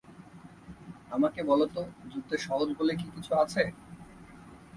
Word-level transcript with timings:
আমাকে 1.11 1.39
বলো 1.43 1.65
তো, 1.65 1.81
যুদ্ধে 2.11 2.35
সহজ 2.37 2.69
বলে 2.79 2.93
কি 2.95 3.07
কিছু 3.15 3.31
আছে? 3.35 3.63